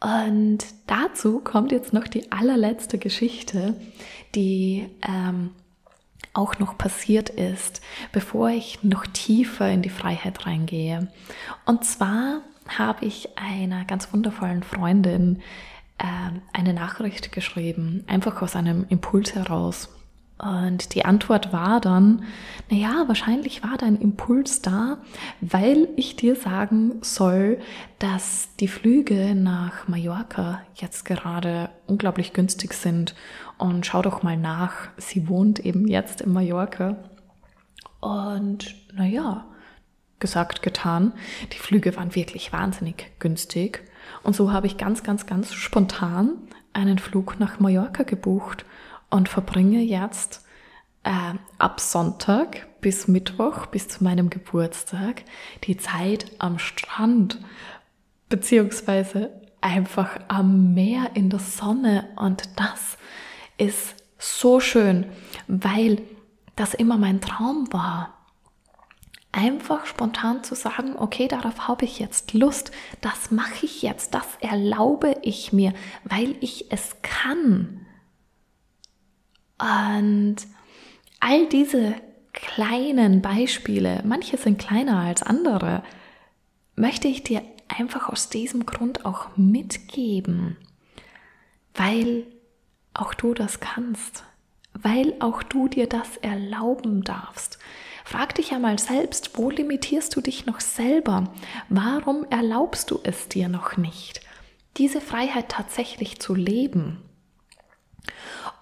Und 0.00 0.64
dazu 0.86 1.40
kommt 1.40 1.72
jetzt 1.72 1.92
noch 1.92 2.06
die 2.08 2.32
allerletzte 2.32 2.98
Geschichte, 2.98 3.74
die 4.34 4.88
ähm, 5.06 5.50
auch 6.32 6.58
noch 6.58 6.78
passiert 6.78 7.28
ist, 7.28 7.82
bevor 8.12 8.48
ich 8.50 8.82
noch 8.82 9.06
tiefer 9.06 9.68
in 9.70 9.82
die 9.82 9.90
Freiheit 9.90 10.46
reingehe. 10.46 11.08
Und 11.66 11.84
zwar 11.84 12.40
habe 12.78 13.04
ich 13.04 13.36
einer 13.36 13.84
ganz 13.84 14.12
wundervollen 14.12 14.62
Freundin 14.62 15.42
eine 16.52 16.72
Nachricht 16.72 17.32
geschrieben, 17.32 18.04
einfach 18.06 18.40
aus 18.42 18.56
einem 18.56 18.86
Impuls 18.88 19.34
heraus. 19.34 19.88
Und 20.38 20.94
die 20.94 21.04
Antwort 21.04 21.52
war 21.52 21.80
dann, 21.82 22.24
naja, 22.70 23.04
wahrscheinlich 23.06 23.62
war 23.62 23.76
dein 23.76 23.96
Impuls 23.96 24.62
da, 24.62 24.96
weil 25.42 25.88
ich 25.96 26.16
dir 26.16 26.34
sagen 26.34 26.94
soll, 27.02 27.60
dass 27.98 28.48
die 28.58 28.68
Flüge 28.68 29.34
nach 29.34 29.86
Mallorca 29.86 30.62
jetzt 30.74 31.04
gerade 31.04 31.68
unglaublich 31.86 32.32
günstig 32.32 32.72
sind. 32.72 33.14
Und 33.58 33.84
schau 33.84 34.00
doch 34.00 34.22
mal 34.22 34.38
nach, 34.38 34.88
sie 34.96 35.28
wohnt 35.28 35.58
eben 35.58 35.86
jetzt 35.86 36.22
in 36.22 36.32
Mallorca. 36.32 36.96
Und 38.00 38.74
naja, 38.94 39.44
gesagt, 40.20 40.62
getan, 40.62 41.12
die 41.52 41.58
Flüge 41.58 41.94
waren 41.96 42.14
wirklich 42.14 42.50
wahnsinnig 42.50 43.12
günstig. 43.18 43.82
Und 44.22 44.36
so 44.36 44.52
habe 44.52 44.66
ich 44.66 44.76
ganz, 44.76 45.02
ganz, 45.02 45.26
ganz 45.26 45.52
spontan 45.52 46.32
einen 46.72 46.98
Flug 46.98 47.38
nach 47.40 47.60
Mallorca 47.60 48.02
gebucht 48.02 48.64
und 49.08 49.28
verbringe 49.28 49.80
jetzt 49.80 50.44
äh, 51.02 51.34
ab 51.58 51.80
Sonntag 51.80 52.66
bis 52.80 53.08
Mittwoch, 53.08 53.66
bis 53.66 53.88
zu 53.88 54.04
meinem 54.04 54.30
Geburtstag, 54.30 55.22
die 55.64 55.76
Zeit 55.76 56.26
am 56.38 56.58
Strand, 56.58 57.38
beziehungsweise 58.28 59.30
einfach 59.60 60.18
am 60.28 60.74
Meer 60.74 61.10
in 61.14 61.30
der 61.30 61.40
Sonne. 61.40 62.08
Und 62.16 62.48
das 62.56 62.96
ist 63.58 63.96
so 64.18 64.60
schön, 64.60 65.06
weil 65.48 66.00
das 66.56 66.74
immer 66.74 66.96
mein 66.96 67.20
Traum 67.20 67.72
war 67.72 68.19
einfach 69.32 69.86
spontan 69.86 70.42
zu 70.42 70.54
sagen, 70.54 70.96
okay, 70.96 71.28
darauf 71.28 71.68
habe 71.68 71.84
ich 71.84 71.98
jetzt 71.98 72.34
Lust, 72.34 72.72
das 73.00 73.30
mache 73.30 73.64
ich 73.66 73.82
jetzt, 73.82 74.14
das 74.14 74.26
erlaube 74.40 75.16
ich 75.22 75.52
mir, 75.52 75.72
weil 76.04 76.34
ich 76.40 76.72
es 76.72 76.96
kann. 77.02 77.86
Und 79.58 80.36
all 81.20 81.46
diese 81.48 81.94
kleinen 82.32 83.22
Beispiele, 83.22 84.02
manche 84.04 84.36
sind 84.36 84.58
kleiner 84.58 84.98
als 84.98 85.22
andere, 85.22 85.82
möchte 86.76 87.08
ich 87.08 87.22
dir 87.22 87.42
einfach 87.68 88.08
aus 88.08 88.30
diesem 88.30 88.66
Grund 88.66 89.04
auch 89.04 89.36
mitgeben, 89.36 90.56
weil 91.74 92.26
auch 92.94 93.14
du 93.14 93.34
das 93.34 93.60
kannst, 93.60 94.24
weil 94.72 95.14
auch 95.20 95.42
du 95.42 95.68
dir 95.68 95.88
das 95.88 96.16
erlauben 96.16 97.02
darfst. 97.02 97.58
Frag 98.10 98.34
dich 98.34 98.50
einmal 98.50 98.76
selbst, 98.76 99.38
wo 99.38 99.50
limitierst 99.50 100.16
du 100.16 100.20
dich 100.20 100.44
noch 100.44 100.58
selber? 100.58 101.32
Warum 101.68 102.26
erlaubst 102.28 102.90
du 102.90 102.98
es 103.04 103.28
dir 103.28 103.48
noch 103.48 103.76
nicht, 103.76 104.20
diese 104.78 105.00
Freiheit 105.00 105.48
tatsächlich 105.48 106.18
zu 106.18 106.34
leben? 106.34 107.00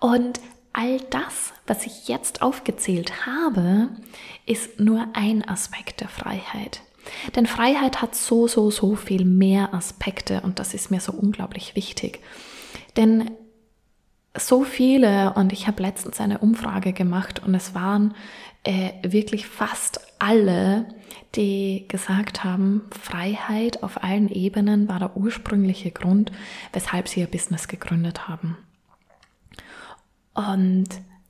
Und 0.00 0.38
all 0.74 1.00
das, 1.08 1.54
was 1.66 1.86
ich 1.86 2.08
jetzt 2.08 2.42
aufgezählt 2.42 3.24
habe, 3.24 3.88
ist 4.44 4.80
nur 4.80 5.06
ein 5.14 5.48
Aspekt 5.48 6.02
der 6.02 6.10
Freiheit. 6.10 6.82
Denn 7.34 7.46
Freiheit 7.46 8.02
hat 8.02 8.14
so, 8.14 8.48
so, 8.48 8.70
so 8.70 8.96
viel 8.96 9.24
mehr 9.24 9.72
Aspekte 9.72 10.42
und 10.42 10.58
das 10.58 10.74
ist 10.74 10.90
mir 10.90 11.00
so 11.00 11.12
unglaublich 11.12 11.74
wichtig. 11.74 12.20
Denn 12.98 13.30
so 14.36 14.62
viele, 14.62 15.32
und 15.34 15.52
ich 15.52 15.66
habe 15.66 15.82
letztens 15.82 16.20
eine 16.20 16.38
Umfrage 16.38 16.92
gemacht 16.92 17.42
und 17.44 17.54
es 17.54 17.74
waren 17.74 18.14
äh, 18.64 18.92
wirklich 19.02 19.46
fast 19.46 20.00
alle, 20.18 20.86
die 21.34 21.86
gesagt 21.88 22.44
haben, 22.44 22.82
Freiheit 22.98 23.82
auf 23.82 24.02
allen 24.02 24.28
Ebenen 24.28 24.88
war 24.88 24.98
der 24.98 25.16
ursprüngliche 25.16 25.90
Grund, 25.90 26.32
weshalb 26.72 27.08
sie 27.08 27.20
ihr 27.20 27.26
Business 27.26 27.68
gegründet 27.68 28.28
haben. 28.28 28.56
Und 30.34 30.88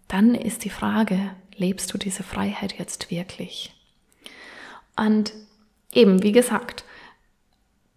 dann 0.08 0.35
ist 0.35 0.64
die 0.64 0.70
Frage, 0.70 1.30
lebst 1.56 1.92
du 1.92 1.99
diese 1.99 2.23
Freiheit 2.23 2.78
jetzt 2.78 3.11
wirklich? 3.11 3.75
Und 4.97 5.32
eben, 5.92 6.23
wie 6.23 6.32
gesagt, 6.32 6.85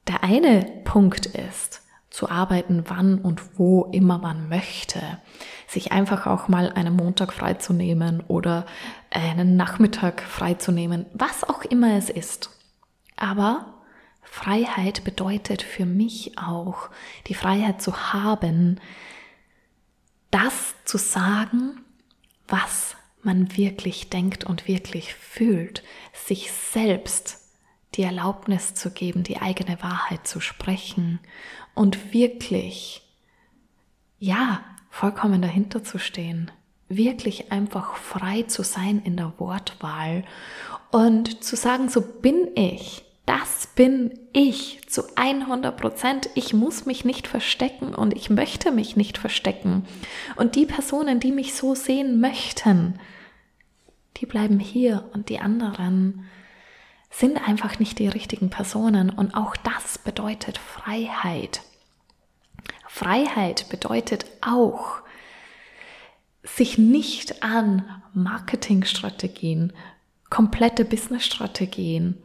der 0.07 0.23
eine 0.23 0.81
Punkt 0.83 1.25
ist, 1.27 1.81
zu 2.11 2.29
arbeiten, 2.29 2.83
wann 2.87 3.17
und 3.19 3.57
wo 3.57 3.85
immer 3.85 4.19
man 4.19 4.49
möchte. 4.49 5.01
Sich 5.65 5.93
einfach 5.93 6.27
auch 6.27 6.49
mal 6.49 6.71
einen 6.71 6.95
Montag 6.95 7.33
freizunehmen 7.33 8.21
oder 8.27 8.65
einen 9.09 9.55
Nachmittag 9.55 10.21
freizunehmen, 10.21 11.05
was 11.13 11.45
auch 11.45 11.63
immer 11.63 11.95
es 11.95 12.09
ist. 12.09 12.51
Aber 13.15 13.73
Freiheit 14.21 15.03
bedeutet 15.05 15.61
für 15.61 15.85
mich 15.85 16.37
auch, 16.37 16.89
die 17.27 17.33
Freiheit 17.33 17.81
zu 17.81 18.13
haben, 18.13 18.79
das 20.31 20.75
zu 20.83 20.97
sagen, 20.97 21.81
was 22.47 22.97
man 23.23 23.55
wirklich 23.55 24.09
denkt 24.09 24.43
und 24.43 24.67
wirklich 24.67 25.13
fühlt, 25.13 25.83
sich 26.13 26.51
selbst 26.51 27.39
die 27.95 28.03
Erlaubnis 28.03 28.73
zu 28.73 28.91
geben, 28.91 29.23
die 29.23 29.41
eigene 29.41 29.81
Wahrheit 29.81 30.25
zu 30.25 30.39
sprechen 30.39 31.19
und 31.75 32.13
wirklich, 32.13 33.01
ja, 34.19 34.63
vollkommen 34.89 35.41
dahinter 35.41 35.83
zu 35.83 35.97
stehen, 35.97 36.51
wirklich 36.89 37.51
einfach 37.51 37.95
frei 37.95 38.43
zu 38.43 38.63
sein 38.63 39.01
in 39.03 39.17
der 39.17 39.33
Wortwahl 39.37 40.23
und 40.91 41.43
zu 41.43 41.55
sagen, 41.55 41.89
so 41.89 42.01
bin 42.01 42.49
ich. 42.55 43.03
Das 43.25 43.67
bin 43.75 44.19
ich 44.33 44.81
zu 44.89 45.03
100 45.15 45.77
Prozent. 45.77 46.29
Ich 46.35 46.53
muss 46.53 46.85
mich 46.85 47.05
nicht 47.05 47.27
verstecken 47.27 47.95
und 47.95 48.13
ich 48.15 48.29
möchte 48.29 48.71
mich 48.71 48.97
nicht 48.97 49.17
verstecken. 49.17 49.85
Und 50.35 50.55
die 50.55 50.65
Personen, 50.65 51.19
die 51.19 51.31
mich 51.31 51.53
so 51.53 51.75
sehen 51.75 52.19
möchten, 52.19 52.99
die 54.17 54.25
bleiben 54.25 54.59
hier 54.59 55.09
und 55.13 55.29
die 55.29 55.39
anderen 55.39 56.25
sind 57.11 57.47
einfach 57.47 57.77
nicht 57.77 57.99
die 57.99 58.07
richtigen 58.07 58.49
Personen. 58.49 59.09
Und 59.09 59.35
auch 59.35 59.55
das 59.57 59.97
bedeutet 59.97 60.57
Freiheit. 60.57 61.61
Freiheit 62.87 63.67
bedeutet 63.69 64.25
auch, 64.41 65.01
sich 66.43 66.77
nicht 66.77 67.43
an 67.43 68.01
Marketingstrategien, 68.13 69.73
komplette 70.29 70.85
Businessstrategien 70.85 72.17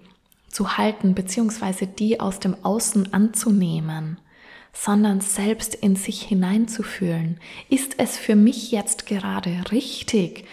zu 0.49 0.79
halten, 0.79 1.15
beziehungsweise 1.15 1.87
die 1.87 2.19
aus 2.19 2.41
dem 2.41 2.57
Außen 2.65 3.13
anzunehmen, 3.13 4.19
sondern 4.73 5.21
selbst 5.21 5.75
in 5.75 5.97
sich 5.97 6.23
hineinzufühlen. 6.23 7.41
Ist 7.69 7.99
es 7.99 8.17
für 8.17 8.37
mich 8.37 8.71
jetzt 8.71 9.07
gerade 9.07 9.65
richtig, 9.71 10.47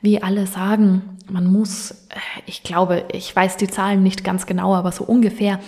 wie 0.00 0.22
alle 0.22 0.46
sagen, 0.46 1.18
man 1.28 1.46
muss, 1.46 1.90
äh, 1.90 2.42
ich 2.46 2.62
glaube, 2.62 3.04
ich 3.12 3.34
weiß 3.34 3.56
die 3.56 3.68
Zahlen 3.68 4.02
nicht 4.02 4.24
ganz 4.24 4.46
genau, 4.46 4.74
aber 4.74 4.92
so 4.92 5.04
ungefähr 5.04 5.60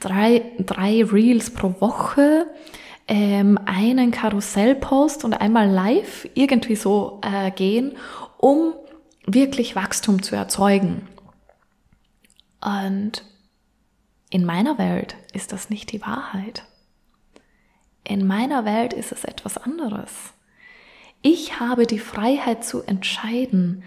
drei, 0.00 0.42
drei 0.58 1.04
Reels 1.04 1.50
pro 1.52 1.74
Woche, 1.80 2.46
ähm, 3.08 3.58
einen 3.66 4.10
Karussellpost 4.10 5.24
und 5.24 5.34
einmal 5.34 5.68
live 5.68 6.28
irgendwie 6.34 6.76
so 6.76 7.20
äh, 7.22 7.50
gehen, 7.50 7.96
um 8.38 8.74
wirklich 9.26 9.76
Wachstum 9.76 10.22
zu 10.22 10.36
erzeugen. 10.36 11.08
Und 12.60 13.24
in 14.30 14.44
meiner 14.44 14.78
Welt 14.78 15.16
ist 15.32 15.52
das 15.52 15.68
nicht 15.68 15.92
die 15.92 16.00
Wahrheit. 16.00 16.64
In 18.04 18.26
meiner 18.26 18.64
Welt 18.64 18.92
ist 18.92 19.12
es 19.12 19.24
etwas 19.24 19.58
anderes. 19.58 20.32
Ich 21.22 21.60
habe 21.60 21.86
die 21.86 22.00
Freiheit 22.00 22.64
zu 22.64 22.82
entscheiden, 22.82 23.84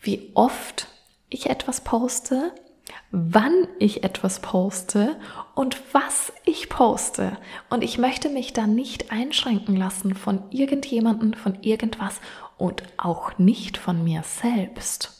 wie 0.00 0.30
oft 0.34 0.86
ich 1.30 1.48
etwas 1.48 1.82
poste, 1.82 2.52
wann 3.10 3.66
ich 3.78 4.04
etwas 4.04 4.40
poste 4.40 5.16
und 5.54 5.80
was 5.92 6.32
ich 6.44 6.68
poste. 6.68 7.38
Und 7.70 7.82
ich 7.82 7.96
möchte 7.96 8.28
mich 8.28 8.52
da 8.52 8.66
nicht 8.66 9.10
einschränken 9.10 9.76
lassen 9.76 10.14
von 10.14 10.42
irgendjemanden, 10.50 11.34
von 11.34 11.58
irgendwas 11.62 12.20
und 12.58 12.82
auch 12.98 13.38
nicht 13.38 13.78
von 13.78 14.04
mir 14.04 14.22
selbst. 14.22 15.14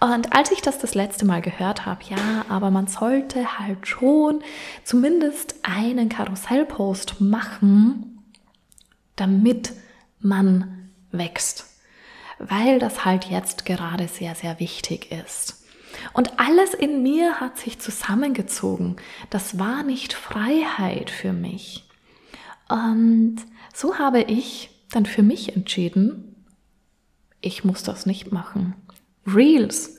Und 0.00 0.32
als 0.32 0.50
ich 0.50 0.62
das 0.62 0.78
das 0.78 0.94
letzte 0.94 1.26
Mal 1.26 1.42
gehört 1.42 1.86
habe, 1.86 2.02
ja, 2.08 2.44
aber 2.48 2.70
man 2.70 2.86
sollte 2.86 3.58
halt 3.58 3.86
schon 3.86 4.42
zumindest 4.82 5.56
einen 5.62 6.08
Karussellpost 6.08 7.20
machen, 7.20 8.24
damit 9.16 9.72
man 10.20 10.90
wächst, 11.10 11.66
weil 12.38 12.78
das 12.78 13.04
halt 13.04 13.26
jetzt 13.26 13.64
gerade 13.64 14.08
sehr, 14.08 14.34
sehr 14.34 14.60
wichtig 14.60 15.10
ist. 15.10 15.64
Und 16.12 16.38
alles 16.38 16.74
in 16.74 17.02
mir 17.02 17.40
hat 17.40 17.58
sich 17.58 17.78
zusammengezogen. 17.78 18.96
Das 19.28 19.58
war 19.58 19.82
nicht 19.82 20.12
Freiheit 20.12 21.10
für 21.10 21.32
mich. 21.32 21.88
Und 22.68 23.36
so 23.74 23.98
habe 23.98 24.22
ich 24.22 24.70
dann 24.90 25.06
für 25.06 25.22
mich 25.22 25.56
entschieden, 25.56 26.46
ich 27.40 27.64
muss 27.64 27.82
das 27.82 28.06
nicht 28.06 28.32
machen. 28.32 28.74
Reels 29.26 29.98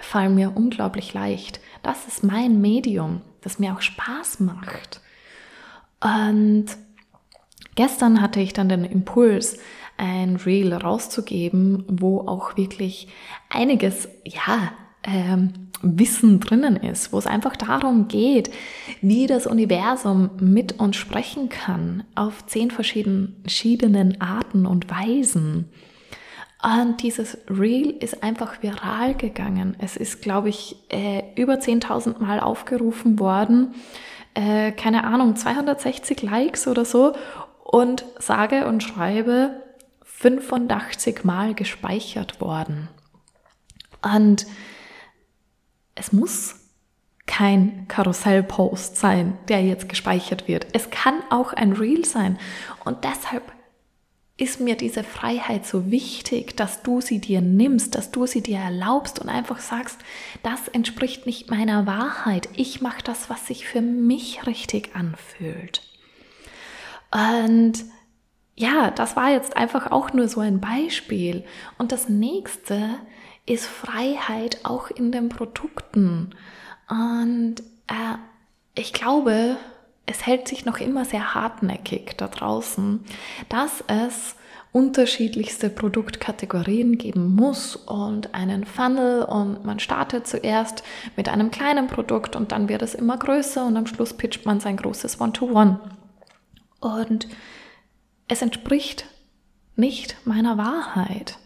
fallen 0.00 0.34
mir 0.34 0.56
unglaublich 0.56 1.14
leicht. 1.14 1.60
Das 1.82 2.06
ist 2.06 2.24
mein 2.24 2.60
Medium, 2.60 3.22
das 3.42 3.58
mir 3.58 3.74
auch 3.74 3.80
Spaß 3.80 4.40
macht. 4.40 5.00
Und 6.00 6.66
Gestern 7.74 8.20
hatte 8.20 8.40
ich 8.40 8.52
dann 8.52 8.68
den 8.68 8.84
Impuls, 8.84 9.58
ein 9.96 10.36
Reel 10.36 10.72
rauszugeben, 10.72 11.84
wo 11.88 12.20
auch 12.20 12.56
wirklich 12.56 13.08
einiges, 13.48 14.08
ja, 14.24 14.72
ähm, 15.04 15.52
Wissen 15.82 16.40
drinnen 16.40 16.76
ist, 16.76 17.12
wo 17.12 17.18
es 17.18 17.26
einfach 17.26 17.56
darum 17.56 18.08
geht, 18.08 18.50
wie 19.02 19.26
das 19.26 19.46
Universum 19.46 20.30
mit 20.40 20.80
uns 20.80 20.96
sprechen 20.96 21.50
kann, 21.50 22.04
auf 22.14 22.46
zehn 22.46 22.70
verschiedenen 22.70 24.20
Arten 24.20 24.66
und 24.66 24.90
Weisen. 24.90 25.68
Und 26.62 27.02
dieses 27.02 27.36
Reel 27.50 27.90
ist 27.90 28.22
einfach 28.22 28.62
viral 28.62 29.14
gegangen. 29.14 29.76
Es 29.78 29.98
ist, 29.98 30.22
glaube 30.22 30.48
ich, 30.48 30.76
äh, 30.88 31.22
über 31.36 31.60
10.000 31.60 32.20
Mal 32.20 32.40
aufgerufen 32.40 33.18
worden. 33.18 33.74
Äh, 34.32 34.72
keine 34.72 35.04
Ahnung, 35.04 35.36
260 35.36 36.22
Likes 36.22 36.66
oder 36.66 36.86
so 36.86 37.12
und 37.64 38.04
sage 38.18 38.66
und 38.66 38.82
schreibe 38.82 39.62
85 40.04 41.24
Mal 41.24 41.54
gespeichert 41.54 42.40
worden. 42.40 42.88
Und 44.00 44.46
es 45.94 46.12
muss 46.12 46.56
kein 47.26 47.88
Karussellpost 47.88 48.96
sein, 48.96 49.38
der 49.48 49.64
jetzt 49.64 49.88
gespeichert 49.88 50.46
wird. 50.46 50.66
Es 50.72 50.90
kann 50.90 51.22
auch 51.30 51.52
ein 51.52 51.72
Reel 51.72 52.04
sein. 52.04 52.38
Und 52.84 53.04
deshalb 53.04 53.50
ist 54.36 54.60
mir 54.60 54.76
diese 54.76 55.04
Freiheit 55.04 55.64
so 55.64 55.90
wichtig, 55.90 56.56
dass 56.56 56.82
du 56.82 57.00
sie 57.00 57.20
dir 57.20 57.40
nimmst, 57.40 57.94
dass 57.94 58.10
du 58.10 58.26
sie 58.26 58.42
dir 58.42 58.58
erlaubst 58.58 59.20
und 59.20 59.28
einfach 59.28 59.60
sagst, 59.60 59.98
das 60.42 60.68
entspricht 60.68 61.24
nicht 61.24 61.50
meiner 61.50 61.86
Wahrheit. 61.86 62.48
Ich 62.54 62.80
mache 62.80 63.02
das, 63.02 63.30
was 63.30 63.46
sich 63.46 63.66
für 63.66 63.80
mich 63.80 64.46
richtig 64.46 64.94
anfühlt. 64.94 65.82
Und 67.14 67.84
ja, 68.56 68.90
das 68.90 69.16
war 69.16 69.30
jetzt 69.30 69.56
einfach 69.56 69.90
auch 69.90 70.12
nur 70.12 70.28
so 70.28 70.40
ein 70.40 70.60
Beispiel. 70.60 71.44
Und 71.78 71.92
das 71.92 72.08
nächste 72.08 72.90
ist 73.46 73.66
Freiheit 73.66 74.64
auch 74.64 74.90
in 74.90 75.12
den 75.12 75.28
Produkten. 75.28 76.34
Und 76.88 77.60
äh, 77.86 78.16
ich 78.74 78.92
glaube, 78.92 79.56
es 80.06 80.26
hält 80.26 80.48
sich 80.48 80.64
noch 80.64 80.80
immer 80.80 81.04
sehr 81.04 81.34
hartnäckig 81.34 82.16
da 82.16 82.28
draußen, 82.28 83.04
dass 83.48 83.84
es 83.86 84.36
unterschiedlichste 84.72 85.70
Produktkategorien 85.70 86.98
geben 86.98 87.34
muss 87.36 87.76
und 87.76 88.34
einen 88.34 88.64
Funnel 88.64 89.22
und 89.22 89.64
man 89.64 89.78
startet 89.78 90.26
zuerst 90.26 90.82
mit 91.16 91.28
einem 91.28 91.52
kleinen 91.52 91.86
Produkt 91.86 92.34
und 92.34 92.50
dann 92.50 92.68
wird 92.68 92.82
es 92.82 92.94
immer 92.94 93.16
größer 93.16 93.64
und 93.64 93.76
am 93.76 93.86
Schluss 93.86 94.14
pitcht 94.14 94.46
man 94.46 94.58
sein 94.58 94.76
großes 94.76 95.20
One-to-One. 95.20 95.78
-One. 95.80 96.03
Und 96.84 97.28
es 98.28 98.42
entspricht 98.42 99.06
nicht 99.74 100.18
meiner 100.26 100.58
Wahrheit. 100.58 101.38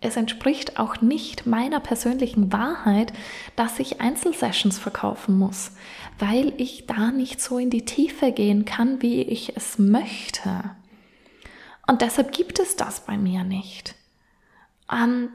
Es 0.00 0.16
entspricht 0.16 0.78
auch 0.78 1.00
nicht 1.00 1.46
meiner 1.46 1.80
persönlichen 1.80 2.52
Wahrheit, 2.52 3.12
dass 3.56 3.80
ich 3.80 4.00
Einzelsessions 4.00 4.78
verkaufen 4.78 5.36
muss, 5.36 5.72
weil 6.20 6.52
ich 6.58 6.86
da 6.86 7.10
nicht 7.10 7.40
so 7.40 7.58
in 7.58 7.70
die 7.70 7.84
Tiefe 7.84 8.30
gehen 8.30 8.66
kann, 8.66 9.02
wie 9.02 9.22
ich 9.22 9.56
es 9.56 9.78
möchte. 9.78 10.76
Und 11.88 12.00
deshalb 12.00 12.30
gibt 12.30 12.60
es 12.60 12.76
das 12.76 13.04
bei 13.04 13.16
mir 13.16 13.42
nicht. 13.42 13.96
Und 14.86 15.32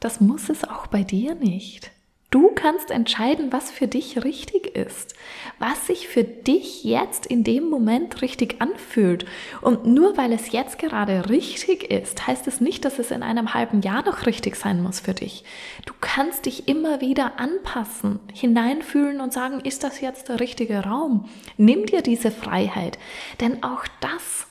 das 0.00 0.20
muss 0.20 0.48
es 0.48 0.64
auch 0.64 0.88
bei 0.88 1.04
dir 1.04 1.36
nicht. 1.36 1.92
Du 2.34 2.50
kannst 2.52 2.90
entscheiden, 2.90 3.52
was 3.52 3.70
für 3.70 3.86
dich 3.86 4.24
richtig 4.24 4.74
ist, 4.74 5.14
was 5.60 5.86
sich 5.86 6.08
für 6.08 6.24
dich 6.24 6.82
jetzt 6.82 7.26
in 7.26 7.44
dem 7.44 7.70
Moment 7.70 8.22
richtig 8.22 8.60
anfühlt. 8.60 9.24
Und 9.60 9.86
nur 9.86 10.16
weil 10.16 10.32
es 10.32 10.50
jetzt 10.50 10.80
gerade 10.80 11.30
richtig 11.30 11.92
ist, 11.92 12.26
heißt 12.26 12.48
es 12.48 12.60
nicht, 12.60 12.84
dass 12.84 12.98
es 12.98 13.12
in 13.12 13.22
einem 13.22 13.54
halben 13.54 13.82
Jahr 13.82 14.04
noch 14.04 14.26
richtig 14.26 14.56
sein 14.56 14.82
muss 14.82 14.98
für 14.98 15.14
dich. 15.14 15.44
Du 15.86 15.92
kannst 16.00 16.46
dich 16.46 16.66
immer 16.66 17.00
wieder 17.00 17.38
anpassen, 17.38 18.18
hineinfühlen 18.32 19.20
und 19.20 19.32
sagen, 19.32 19.60
ist 19.60 19.84
das 19.84 20.00
jetzt 20.00 20.28
der 20.28 20.40
richtige 20.40 20.80
Raum? 20.80 21.28
Nimm 21.56 21.86
dir 21.86 22.02
diese 22.02 22.32
Freiheit, 22.32 22.98
denn 23.40 23.62
auch 23.62 23.84
das 24.00 24.48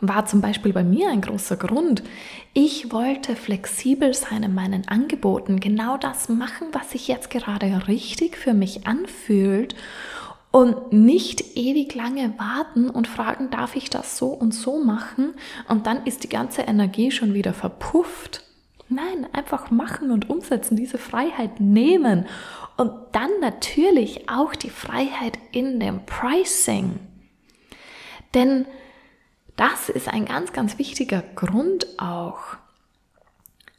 war 0.00 0.26
zum 0.26 0.40
Beispiel 0.40 0.72
bei 0.72 0.84
mir 0.84 1.08
ein 1.08 1.22
großer 1.22 1.56
Grund. 1.56 2.02
Ich 2.52 2.92
wollte 2.92 3.34
flexibel 3.34 4.12
sein 4.12 4.42
in 4.42 4.54
meinen 4.54 4.86
Angeboten, 4.88 5.58
genau 5.58 5.96
das 5.96 6.28
machen, 6.28 6.68
was 6.72 6.90
sich 6.90 7.08
jetzt 7.08 7.30
gerade 7.30 7.88
richtig 7.88 8.36
für 8.36 8.52
mich 8.52 8.86
anfühlt 8.86 9.74
und 10.50 10.92
nicht 10.92 11.56
ewig 11.56 11.94
lange 11.94 12.34
warten 12.38 12.90
und 12.90 13.08
fragen, 13.08 13.50
darf 13.50 13.76
ich 13.76 13.90
das 13.90 14.16
so 14.18 14.28
und 14.28 14.52
so 14.52 14.82
machen? 14.82 15.34
Und 15.68 15.86
dann 15.86 16.04
ist 16.04 16.24
die 16.24 16.28
ganze 16.28 16.62
Energie 16.62 17.10
schon 17.10 17.34
wieder 17.34 17.54
verpufft. 17.54 18.42
Nein, 18.88 19.26
einfach 19.32 19.70
machen 19.70 20.10
und 20.10 20.30
umsetzen, 20.30 20.76
diese 20.76 20.98
Freiheit 20.98 21.58
nehmen 21.60 22.26
und 22.76 22.92
dann 23.12 23.30
natürlich 23.40 24.28
auch 24.28 24.54
die 24.54 24.70
Freiheit 24.70 25.38
in 25.50 25.80
dem 25.80 26.06
Pricing. 26.06 27.00
Denn 28.34 28.66
das 29.56 29.88
ist 29.88 30.08
ein 30.08 30.26
ganz, 30.26 30.52
ganz 30.52 30.78
wichtiger 30.78 31.22
Grund 31.34 31.86
auch. 31.98 32.56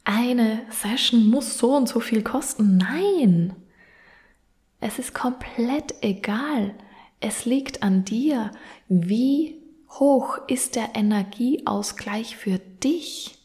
Eine 0.04 0.62
Session 0.70 1.28
muss 1.28 1.58
so 1.58 1.76
und 1.76 1.88
so 1.88 2.00
viel 2.00 2.22
kosten. 2.22 2.78
Nein. 2.78 3.54
Es 4.80 4.98
ist 4.98 5.14
komplett 5.14 5.94
egal. 6.02 6.74
Es 7.20 7.44
liegt 7.44 7.82
an 7.82 8.04
dir, 8.04 8.50
wie 8.88 9.60
hoch 9.90 10.38
ist 10.46 10.76
der 10.76 10.94
Energieausgleich 10.94 12.36
für 12.36 12.58
dich. 12.58 13.38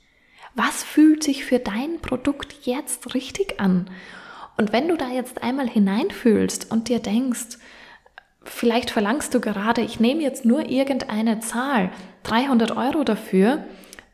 Was 0.55 0.83
fühlt 0.83 1.23
sich 1.23 1.45
für 1.45 1.59
dein 1.59 1.99
Produkt 2.01 2.65
jetzt 2.65 3.13
richtig 3.15 3.59
an? 3.59 3.89
Und 4.57 4.71
wenn 4.71 4.87
du 4.87 4.95
da 4.95 5.09
jetzt 5.09 5.41
einmal 5.41 5.67
hineinfühlst 5.67 6.71
und 6.71 6.89
dir 6.89 6.99
denkst, 6.99 7.57
vielleicht 8.45 8.91
verlangst 8.91 9.33
du 9.33 9.39
gerade, 9.39 9.81
ich 9.81 9.99
nehme 9.99 10.21
jetzt 10.21 10.45
nur 10.45 10.69
irgendeine 10.69 11.39
Zahl, 11.39 11.91
300 12.23 12.75
Euro 12.75 13.03
dafür, 13.03 13.63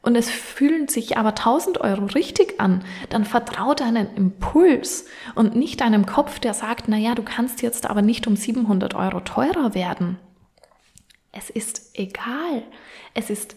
und 0.02 0.16
es 0.16 0.30
fühlen 0.30 0.88
sich 0.88 1.18
aber 1.18 1.30
1000 1.30 1.82
Euro 1.82 2.06
richtig 2.06 2.60
an, 2.60 2.84
dann 3.10 3.26
vertrau 3.26 3.74
deinen 3.74 4.16
Impuls 4.16 5.06
und 5.36 5.56
nicht 5.56 5.82
deinem 5.82 6.06
Kopf, 6.06 6.40
der 6.40 6.54
sagt, 6.54 6.88
naja, 6.88 7.16
du 7.16 7.24
kannst 7.24 7.62
jetzt 7.62 7.86
aber 7.86 8.02
nicht 8.02 8.26
um 8.26 8.38
700 8.38 8.96
Euro 8.96 9.20
teurer 9.20 9.74
werden. 9.74 10.18
Es 11.32 11.50
ist 11.50 11.92
egal. 11.96 12.64
Es 13.14 13.30
ist 13.30 13.56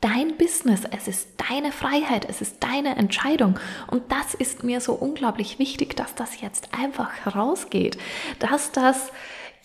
dein 0.00 0.36
Business, 0.36 0.82
es 0.90 1.08
ist 1.08 1.28
deine 1.48 1.72
Freiheit, 1.72 2.26
es 2.28 2.40
ist 2.40 2.62
deine 2.62 2.96
Entscheidung. 2.96 3.58
Und 3.86 4.10
das 4.10 4.34
ist 4.34 4.64
mir 4.64 4.80
so 4.80 4.94
unglaublich 4.94 5.58
wichtig, 5.58 5.96
dass 5.96 6.14
das 6.14 6.40
jetzt 6.40 6.68
einfach 6.78 7.12
herausgeht, 7.24 7.98
dass 8.38 8.72
das, 8.72 9.12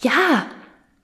ja, 0.02 0.46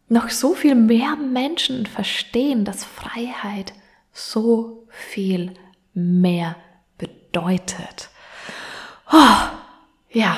noch 0.07 0.29
so 0.29 0.53
viel 0.53 0.75
mehr 0.75 1.15
Menschen 1.15 1.85
verstehen, 1.85 2.65
dass 2.65 2.83
Freiheit 2.83 3.73
so 4.11 4.87
viel 4.89 5.53
mehr 5.93 6.55
bedeutet. 6.97 8.09
Oh, 9.11 9.37
ja, 10.09 10.37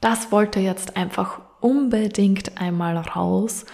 das 0.00 0.32
wollte 0.32 0.60
jetzt 0.60 0.96
einfach 0.96 1.40
unbedingt 1.60 2.58
einmal 2.58 2.96
raus 2.96 3.66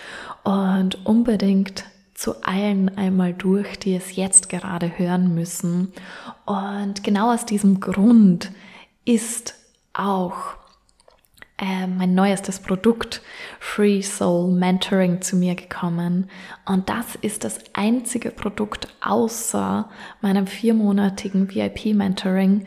und 0.43 1.07
unbedingt 1.07 1.85
zu 2.15 2.43
allen 2.43 2.97
einmal 2.97 3.35
durch, 3.35 3.79
die 3.79 3.95
es 3.95 4.17
jetzt 4.17 4.49
gerade 4.49 4.99
hören 4.99 5.35
müssen. 5.35 5.93
Und 6.45 7.05
genau 7.05 7.33
aus 7.33 7.47
diesem 7.47 7.81
Grund 7.81 8.51
ist 9.05 9.55
auch 9.93 10.57
äh, 11.59 11.87
mein 11.87 12.15
neuestes 12.15 12.61
Produkt 12.61 13.23
Free 13.61 14.03
Soul 14.03 14.53
Mentoring 14.53 15.23
zu 15.23 15.37
mir 15.37 15.55
gekommen. 15.55 16.29
Und 16.67 16.89
das 16.89 17.15
ist 17.15 17.45
das 17.45 17.61
einzige 17.73 18.31
Produkt 18.31 18.89
außer 19.01 19.89
meinem 20.21 20.47
viermonatigen 20.47 21.55
VIP-Mentoring, 21.55 22.67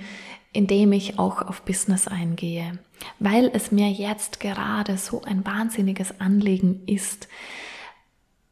in 0.54 0.68
dem 0.68 0.92
ich 0.92 1.20
auch 1.20 1.44
auf 1.44 1.62
Business 1.62 2.08
eingehe, 2.08 2.80
weil 3.20 3.52
es 3.54 3.72
mir 3.72 3.90
jetzt 3.90 4.40
gerade 4.40 4.98
so 4.98 5.22
ein 5.22 5.46
wahnsinniges 5.46 6.20
Anliegen 6.20 6.82
ist, 6.88 7.28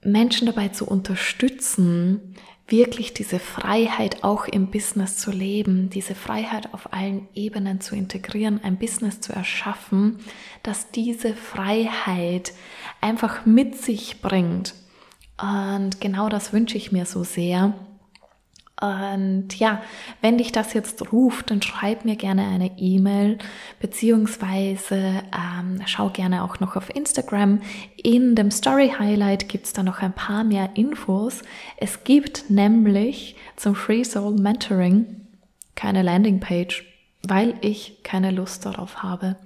Menschen 0.08 0.46
dabei 0.46 0.70
zu 0.70 0.88
unterstützen, 0.88 2.36
wirklich 2.68 3.14
diese 3.14 3.40
Freiheit 3.40 4.24
auch 4.24 4.46
im 4.46 4.68
Business 4.68 5.18
zu 5.18 5.32
leben, 5.32 5.90
diese 5.90 6.16
Freiheit 6.16 6.74
auf 6.74 6.92
allen 6.94 7.28
Ebenen 7.34 7.80
zu 7.80 7.96
integrieren, 7.96 8.60
ein 8.64 8.78
Business 8.78 9.22
zu 9.22 9.34
erschaffen, 9.34 10.20
das 10.64 10.92
diese 10.92 11.34
Freiheit 11.34 12.54
einfach 13.00 13.46
mit 13.46 13.76
sich 13.76 14.22
bringt. 14.22 14.74
Und 15.42 16.02
genau 16.02 16.30
das 16.30 16.52
wünsche 16.52 16.78
ich 16.78 16.92
mir 16.92 17.06
so 17.06 17.24
sehr. 17.24 17.74
Und 18.80 19.58
ja, 19.58 19.82
wenn 20.22 20.38
dich 20.38 20.52
das 20.52 20.74
jetzt 20.74 21.12
ruft, 21.12 21.50
dann 21.50 21.64
schreib 21.64 22.06
mir 22.06 22.16
gerne 22.16 22.48
eine 22.48 22.78
E-Mail, 22.78 23.40
beziehungsweise 23.80 25.24
ähm, 25.34 25.82
schau 25.88 26.10
gerne 26.10 26.44
auch 26.44 26.60
noch 26.60 26.76
auf 26.76 26.96
Instagram. 26.96 27.62
In 27.96 28.36
dem 28.36 28.52
Story 28.52 28.94
Highlight 28.98 29.50
gibt 29.50 29.66
es 29.66 29.74
da 29.74 29.82
noch 29.82 30.00
ein 30.04 30.14
paar 30.14 30.44
mehr 30.44 30.70
Infos. 30.76 31.42
Es 31.78 32.04
gibt 32.04 32.52
nämlich 32.52 33.36
zum 33.56 33.74
Free 33.74 34.04
Soul 34.04 34.36
Mentoring 34.36 35.28
keine 35.74 36.04
Landingpage, 36.04 36.86
weil 37.24 37.56
ich 37.62 38.04
keine 38.04 38.30
Lust 38.30 38.66
darauf 38.68 39.02
habe, 39.02 39.38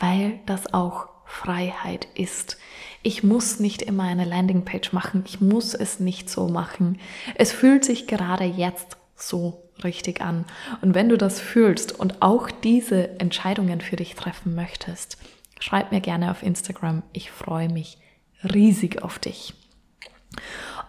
weil 0.00 0.40
das 0.46 0.74
auch 0.74 1.06
Freiheit 1.24 2.08
ist. 2.16 2.58
Ich 3.02 3.22
muss 3.22 3.58
nicht 3.58 3.82
immer 3.82 4.04
eine 4.04 4.24
Landingpage 4.24 4.92
machen, 4.92 5.24
ich 5.26 5.40
muss 5.40 5.74
es 5.74 6.00
nicht 6.00 6.30
so 6.30 6.48
machen. 6.48 6.98
Es 7.34 7.52
fühlt 7.52 7.84
sich 7.84 8.06
gerade 8.06 8.44
jetzt 8.44 8.96
so 9.16 9.62
richtig 9.82 10.20
an. 10.20 10.44
Und 10.80 10.94
wenn 10.94 11.08
du 11.08 11.18
das 11.18 11.40
fühlst 11.40 11.98
und 11.98 12.22
auch 12.22 12.50
diese 12.50 13.20
Entscheidungen 13.20 13.80
für 13.80 13.96
dich 13.96 14.14
treffen 14.14 14.54
möchtest, 14.54 15.18
schreib 15.58 15.92
mir 15.92 16.00
gerne 16.00 16.30
auf 16.30 16.42
Instagram. 16.42 17.02
Ich 17.12 17.30
freue 17.30 17.68
mich 17.68 17.98
riesig 18.44 19.02
auf 19.02 19.18
dich. 19.18 19.54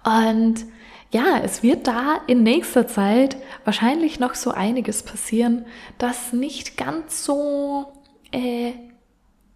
Und 0.03 0.65
ja, 1.11 1.39
es 1.43 1.61
wird 1.61 1.87
da 1.87 2.21
in 2.25 2.41
nächster 2.41 2.87
Zeit 2.87 3.37
wahrscheinlich 3.65 4.19
noch 4.19 4.33
so 4.33 4.51
einiges 4.51 5.03
passieren, 5.03 5.65
das 5.99 6.33
nicht 6.33 6.75
ganz 6.75 7.23
so 7.23 7.93
äh, 8.31 8.71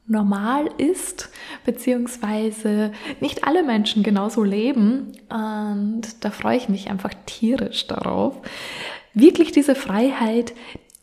normal 0.07 0.69
ist, 0.77 1.29
beziehungsweise 1.65 2.91
nicht 3.19 3.43
alle 3.45 3.63
Menschen 3.63 4.03
genauso 4.03 4.43
leben. 4.43 5.11
Und 5.29 6.23
da 6.23 6.31
freue 6.31 6.57
ich 6.57 6.69
mich 6.69 6.89
einfach 6.89 7.13
tierisch 7.25 7.87
darauf, 7.87 8.41
wirklich 9.13 9.51
diese 9.51 9.75
Freiheit 9.75 10.53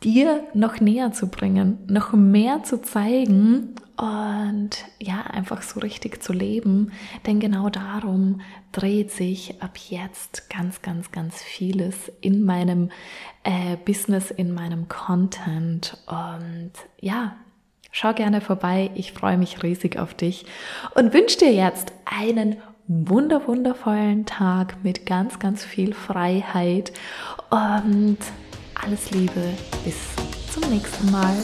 dir 0.02 0.44
noch 0.52 0.80
näher 0.80 1.12
zu 1.12 1.28
bringen, 1.28 1.78
noch 1.86 2.12
mehr 2.12 2.62
zu 2.62 2.80
zeigen 2.82 3.74
und 3.96 4.70
ja, 5.00 5.20
einfach 5.22 5.62
so 5.62 5.80
richtig 5.80 6.22
zu 6.22 6.32
leben. 6.32 6.92
Denn 7.26 7.40
genau 7.40 7.70
darum 7.70 8.40
dreht 8.72 9.10
sich 9.12 9.62
ab 9.62 9.78
jetzt 9.88 10.50
ganz, 10.50 10.82
ganz, 10.82 11.12
ganz 11.12 11.40
vieles 11.42 12.10
in 12.20 12.44
meinem 12.44 12.90
äh, 13.44 13.76
Business, 13.84 14.30
in 14.30 14.52
meinem 14.52 14.88
Content. 14.88 15.96
Und 16.06 16.72
ja, 17.00 17.36
Schau 17.96 18.12
gerne 18.12 18.40
vorbei, 18.40 18.90
ich 18.96 19.12
freue 19.12 19.38
mich 19.38 19.62
riesig 19.62 20.00
auf 20.00 20.14
dich 20.14 20.46
und 20.96 21.14
wünsche 21.14 21.38
dir 21.38 21.52
jetzt 21.52 21.92
einen 22.04 22.56
wunder 22.88 23.46
wundervollen 23.46 24.26
Tag 24.26 24.82
mit 24.82 25.06
ganz, 25.06 25.38
ganz 25.38 25.64
viel 25.64 25.94
Freiheit 25.94 26.92
und 27.50 28.18
alles 28.74 29.12
Liebe. 29.12 29.48
Bis 29.84 29.94
zum 30.52 30.68
nächsten 30.72 31.08
Mal. 31.12 31.36